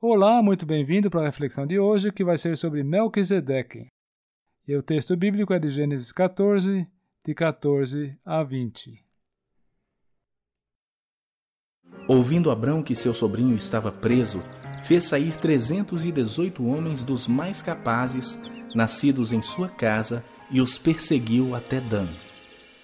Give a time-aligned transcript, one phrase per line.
[0.00, 3.88] Olá, muito bem-vindo para a reflexão de hoje, que vai ser sobre Melquisedeque.
[4.64, 6.86] E o texto bíblico é de Gênesis 14,
[7.26, 9.04] de 14 a 20.
[12.06, 14.38] Ouvindo Abrão que seu sobrinho estava preso,
[14.84, 18.38] fez sair trezentos e dezoito homens dos mais capazes,
[18.76, 22.06] nascidos em sua casa, e os perseguiu até Dan.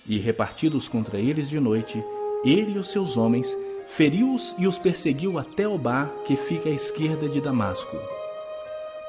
[0.04, 2.04] E repartidos contra eles de noite,
[2.44, 3.56] ele e os seus homens
[3.86, 7.96] feriu-os e os perseguiu até Obá, que fica à esquerda de Damasco.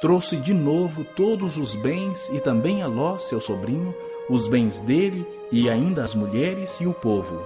[0.02, 3.96] Trouxe de novo todos os bens e também a Ló, seu sobrinho,
[4.30, 7.46] os bens dele e ainda as mulheres e o povo.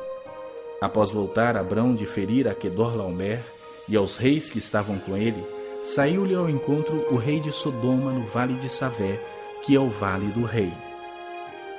[0.82, 3.44] Após voltar Abrão de ferir a Kedorlaomer
[3.88, 5.46] e aos reis que estavam com ele,
[5.84, 9.20] saiu-lhe ao encontro o rei de Sodoma no vale de Savé,
[9.64, 10.72] que é o vale do rei.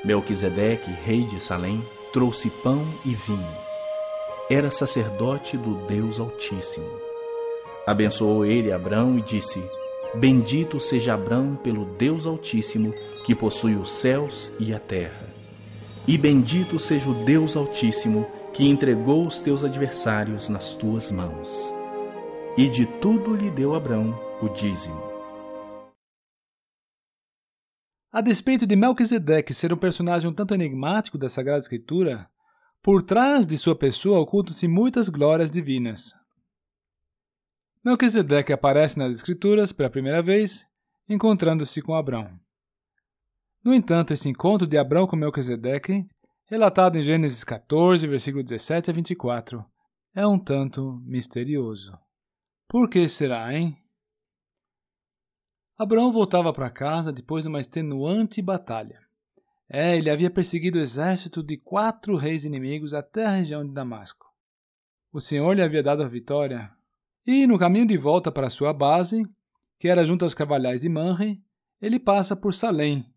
[0.04, 3.69] Melquisedeque, rei de Salém, trouxe pão e vinho
[4.50, 6.90] era sacerdote do Deus Altíssimo.
[7.86, 9.62] Abençoou ele Abrão e disse:
[10.16, 12.92] Bendito seja Abrão pelo Deus Altíssimo,
[13.24, 15.28] que possui os céus e a terra.
[16.06, 21.72] E bendito seja o Deus Altíssimo, que entregou os teus adversários nas tuas mãos.
[22.58, 25.00] E de tudo lhe deu Abrão o dízimo.
[28.12, 32.28] A despeito de Melquisedeque ser um personagem um tanto enigmático da Sagrada Escritura,
[32.82, 36.14] por trás de sua pessoa ocultam-se muitas glórias divinas.
[37.84, 40.66] Melquisedeque aparece nas Escrituras pela primeira vez,
[41.08, 42.38] encontrando-se com Abrão.
[43.64, 46.06] No entanto, esse encontro de Abrão com Melquisedeque,
[46.46, 49.64] relatado em Gênesis 14, versículo 17 a 24,
[50.14, 51.92] é um tanto misterioso.
[52.66, 53.76] Por que será, hein?
[55.78, 59.09] Abraão voltava para casa depois de uma extenuante batalha.
[59.72, 64.26] É, ele havia perseguido o exército de quatro reis inimigos até a região de Damasco.
[65.12, 66.72] O Senhor lhe havia dado a vitória.
[67.24, 69.24] E, no caminho de volta para sua base,
[69.78, 71.40] que era junto aos cavalhais de Manre,
[71.80, 73.14] ele passa por Salém,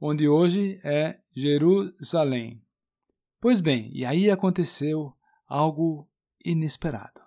[0.00, 2.60] onde hoje é Jerusalém.
[3.40, 5.14] Pois bem, e aí aconteceu
[5.46, 6.10] algo
[6.44, 7.20] inesperado.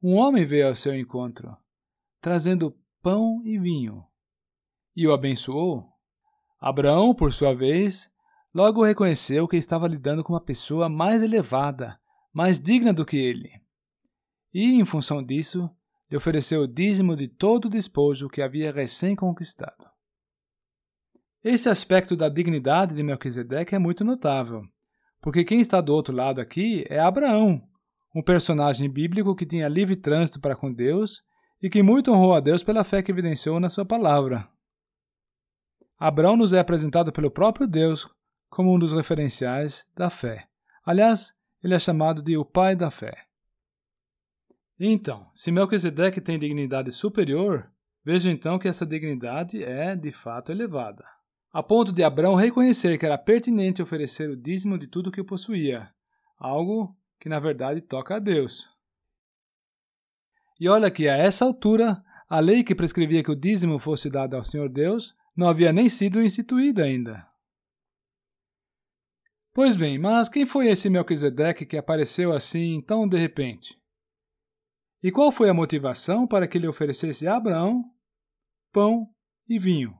[0.00, 1.56] Um homem veio ao seu encontro,
[2.20, 4.06] trazendo pão e vinho,
[4.94, 5.91] e o abençoou
[6.62, 8.08] Abraão, por sua vez,
[8.54, 11.98] logo reconheceu que estava lidando com uma pessoa mais elevada,
[12.32, 13.50] mais digna do que ele.
[14.54, 15.68] E, em função disso,
[16.08, 19.90] lhe ofereceu o dízimo de todo o despojo que havia recém-conquistado.
[21.42, 24.62] Esse aspecto da dignidade de Melquisedeque é muito notável,
[25.20, 27.60] porque quem está do outro lado aqui é Abraão,
[28.14, 31.24] um personagem bíblico que tinha livre trânsito para com Deus
[31.60, 34.48] e que muito honrou a Deus pela fé que evidenciou na sua palavra.
[36.04, 38.12] Abraão nos é apresentado pelo próprio Deus
[38.50, 40.48] como um dos referenciais da fé.
[40.84, 41.32] Aliás,
[41.62, 43.28] ele é chamado de o pai da fé.
[44.80, 47.70] Então, se Melquisedeque tem dignidade superior,
[48.04, 51.04] veja então que essa dignidade é, de fato, elevada.
[51.52, 55.88] A ponto de Abraão reconhecer que era pertinente oferecer o dízimo de tudo que possuía,
[56.36, 58.68] algo que na verdade toca a Deus.
[60.58, 64.34] E olha que a essa altura, a lei que prescrevia que o dízimo fosse dado
[64.34, 67.26] ao Senhor Deus não havia nem sido instituída ainda.
[69.54, 73.78] Pois bem, mas quem foi esse Melquisedeque que apareceu assim tão de repente?
[75.02, 77.84] E qual foi a motivação para que ele oferecesse a Abraão
[78.72, 79.06] pão
[79.48, 79.94] e vinho?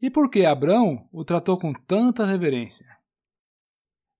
[0.00, 2.86] E por que Abraão o tratou com tanta reverência?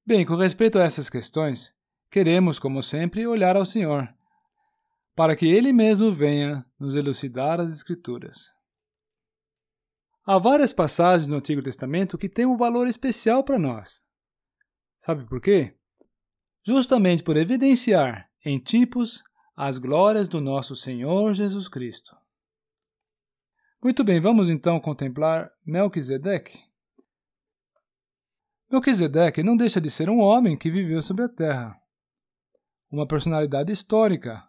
[0.06, 1.74] Bem, com respeito a essas questões,
[2.10, 4.08] queremos, como sempre, olhar ao Senhor,
[5.14, 8.55] para que Ele mesmo venha nos elucidar as Escrituras.
[10.28, 14.02] Há várias passagens no Antigo Testamento que têm um valor especial para nós.
[14.98, 15.76] Sabe por quê?
[16.66, 19.22] Justamente por evidenciar em tipos
[19.54, 22.16] as glórias do nosso Senhor Jesus Cristo.
[23.80, 26.58] Muito bem, vamos então contemplar Melquisedeque.
[28.68, 31.80] Melquisedeque não deixa de ser um homem que viveu sobre a terra.
[32.90, 34.42] Uma personalidade histórica,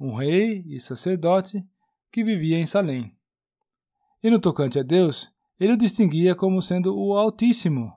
[0.00, 1.64] um rei e sacerdote
[2.10, 3.16] que vivia em Salém.
[4.22, 7.92] E no tocante a Deus, ele o distinguia como sendo o Altíssimo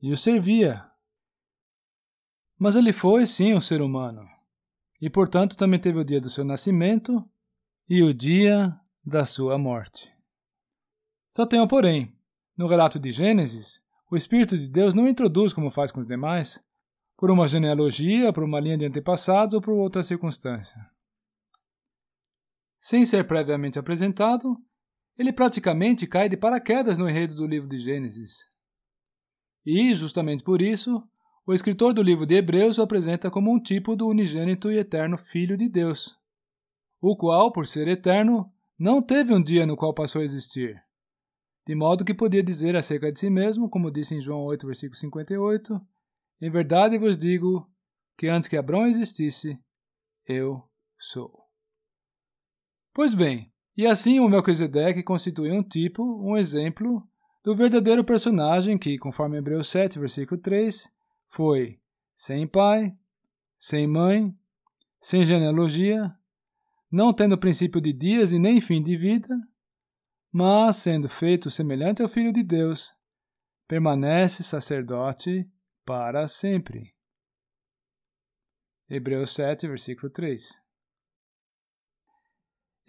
[0.00, 0.84] e o servia.
[2.58, 4.26] Mas ele foi sim um ser humano,
[5.00, 7.24] e portanto também teve o dia do seu nascimento
[7.88, 10.12] e o dia da sua morte.
[11.34, 12.14] Só tem um porém.
[12.56, 16.58] No relato de Gênesis, o Espírito de Deus não introduz como faz com os demais,
[17.16, 20.78] por uma genealogia, por uma linha de antepassados ou por outra circunstância.
[22.80, 24.56] Sem ser previamente apresentado,
[25.18, 28.44] ele praticamente cai de paraquedas no enredo do livro de Gênesis.
[29.64, 31.02] E, justamente por isso,
[31.46, 35.16] o escritor do livro de Hebreus o apresenta como um tipo do unigênito e eterno
[35.16, 36.18] Filho de Deus,
[37.00, 40.82] o qual, por ser eterno, não teve um dia no qual passou a existir.
[41.66, 44.96] De modo que podia dizer acerca de si mesmo, como disse em João 8, versículo
[44.96, 45.80] 58,
[46.40, 47.68] Em verdade vos digo
[48.16, 49.58] que antes que Abraão existisse,
[50.26, 50.62] eu
[50.98, 51.44] sou.
[52.94, 57.06] Pois bem, e assim o Melquisedeque constitui um tipo, um exemplo,
[57.44, 60.90] do verdadeiro personagem que, conforme Hebreus 7, versículo 3,
[61.28, 61.78] foi
[62.16, 62.96] sem pai,
[63.58, 64.34] sem mãe,
[65.00, 66.12] sem genealogia,
[66.90, 69.36] não tendo princípio de dias e nem fim de vida,
[70.32, 72.92] mas sendo feito semelhante ao Filho de Deus,
[73.68, 75.48] permanece sacerdote
[75.84, 76.94] para sempre.
[78.88, 80.65] Hebreus 7, versículo 3.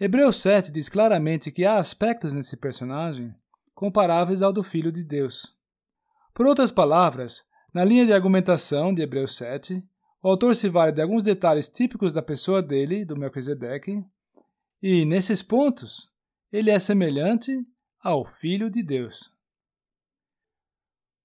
[0.00, 3.34] Hebreus 7 diz claramente que há aspectos nesse personagem
[3.74, 5.56] comparáveis ao do Filho de Deus.
[6.32, 9.84] Por outras palavras, na linha de argumentação de Hebreus 7,
[10.22, 14.04] o autor se vale de alguns detalhes típicos da pessoa dele, do Melquisedeque,
[14.80, 16.08] e, nesses pontos,
[16.52, 17.52] ele é semelhante
[18.00, 19.32] ao Filho de Deus.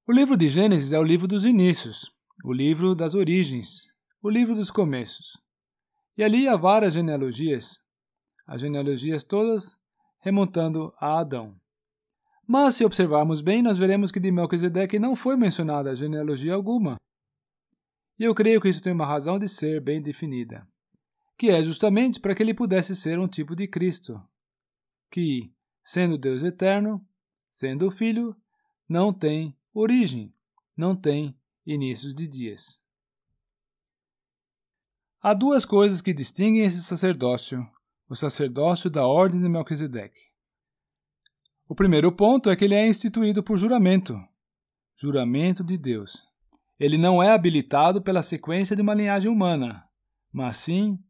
[0.07, 2.11] O livro de Gênesis é o livro dos inícios,
[2.43, 3.83] o livro das origens,
[4.19, 5.39] o livro dos começos.
[6.17, 7.82] E ali há várias genealogias,
[8.45, 9.77] as genealogias todas
[10.19, 11.59] remontando a Adão.
[12.47, 16.97] Mas, se observarmos bem, nós veremos que de Melquisedeque não foi mencionada genealogia alguma.
[18.19, 20.67] E eu creio que isso tem uma razão de ser bem definida,
[21.37, 24.21] que é justamente para que ele pudesse ser um tipo de Cristo,
[25.09, 25.53] que,
[25.83, 27.05] sendo Deus eterno,
[27.51, 28.35] sendo o Filho,
[28.87, 30.33] não tem origem,
[30.75, 32.81] não tem inícios de dias.
[35.21, 37.65] Há duas coisas que distinguem esse sacerdócio,
[38.13, 40.21] o sacerdócio da ordem de Melquisedeque.
[41.67, 44.15] O primeiro ponto é que ele é instituído por juramento.
[44.95, 46.23] Juramento de Deus.
[46.79, 49.83] Ele não é habilitado pela sequência de uma linhagem humana,
[50.31, 51.03] mas sim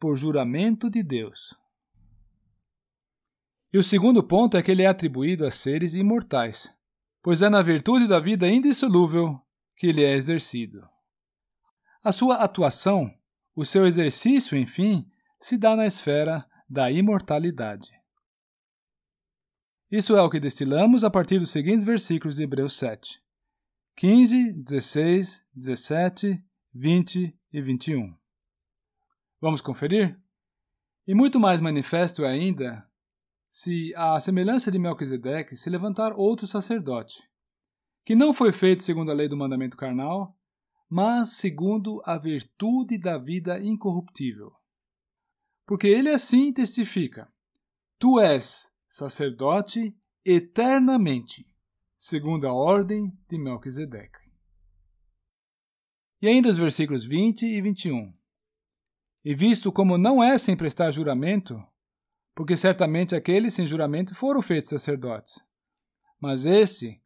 [0.00, 1.54] por juramento de Deus.
[3.70, 6.74] E o segundo ponto é que ele é atribuído a seres imortais,
[7.22, 9.38] pois é na virtude da vida indissolúvel
[9.76, 10.88] que ele é exercido.
[12.02, 13.14] A sua atuação,
[13.54, 15.06] o seu exercício, enfim,
[15.40, 17.90] se dá na esfera da imortalidade.
[19.90, 23.22] Isso é o que destilamos a partir dos seguintes versículos de Hebreus 7:
[23.96, 26.44] 15, 16, 17,
[26.74, 28.14] 20 e 21.
[29.40, 30.20] Vamos conferir?
[31.06, 32.86] E muito mais manifesto é ainda
[33.48, 37.22] se, à semelhança de Melquisedeque, se levantar outro sacerdote,
[38.04, 40.36] que não foi feito segundo a lei do mandamento carnal,
[40.88, 44.52] mas segundo a virtude da vida incorruptível.
[45.68, 47.30] Porque ele assim testifica:
[47.98, 49.94] Tu és sacerdote
[50.24, 51.46] eternamente,
[51.94, 54.18] segundo a ordem de Melquisedeque.
[56.22, 58.16] E ainda os versículos 20 e 21.
[59.22, 61.62] E visto como não é sem prestar juramento,
[62.34, 65.44] porque certamente aqueles sem juramento foram feitos sacerdotes,
[66.18, 66.98] mas esse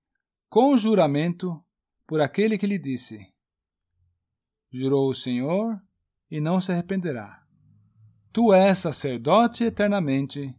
[0.48, 1.60] com juramento
[2.06, 3.26] por aquele que lhe disse:
[4.70, 5.82] Jurou o Senhor
[6.30, 7.41] e não se arrependerá.
[8.32, 10.56] Tu és sacerdote eternamente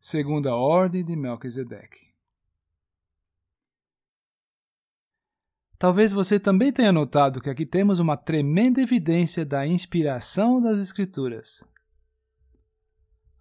[0.00, 2.06] segundo a ordem de Melquisedeque.
[5.76, 11.64] Talvez você também tenha notado que aqui temos uma tremenda evidência da inspiração das Escrituras.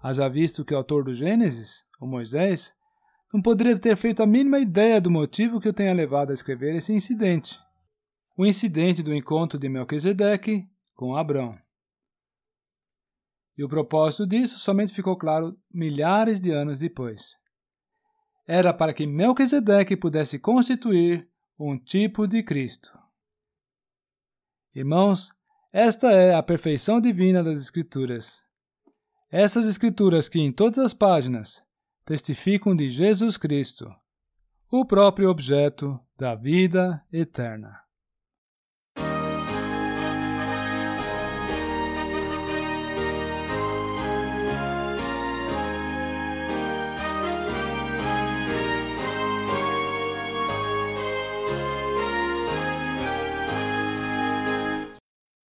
[0.02, 2.74] Haja visto que o autor do Gênesis, o Moisés,
[3.32, 6.76] não poderia ter feito a mínima ideia do motivo que o tenha levado a escrever
[6.76, 7.60] esse incidente.
[8.36, 11.67] O incidente do encontro de Melquisedeque com Abrão.
[13.58, 17.38] E o propósito disso somente ficou claro milhares de anos depois.
[18.46, 21.28] Era para que Melquisedeque pudesse constituir
[21.60, 22.98] um tipo de Cristo.
[24.76, 25.34] Irmãos,
[25.74, 28.44] esta é a perfeição divina das Escrituras.
[29.30, 31.62] Essas Escrituras que, em todas as páginas,
[32.06, 33.92] testificam de Jesus Cristo,
[34.72, 37.87] o próprio objeto da vida eterna.